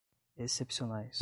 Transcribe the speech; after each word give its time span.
excepcionais 0.37 1.19